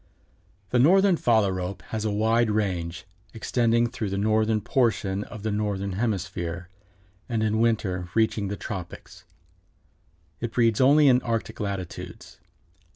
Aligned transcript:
_)The 0.71 0.79
Northern 0.79 1.15
Phalarope 1.15 1.83
has 1.89 2.05
a 2.05 2.09
wide 2.09 2.49
range, 2.49 3.05
extending 3.35 3.85
throughout 3.85 4.09
the 4.09 4.17
northern 4.17 4.59
portion 4.59 5.23
of 5.25 5.43
the 5.43 5.51
Northern 5.51 5.91
Hemisphere 5.91 6.69
and 7.29 7.43
in 7.43 7.59
winter 7.59 8.09
reaching 8.15 8.47
the 8.47 8.57
tropics. 8.57 9.25
It 10.39 10.53
breeds 10.53 10.81
only 10.81 11.07
in 11.07 11.21
Arctic 11.21 11.59
latitudes. 11.59 12.39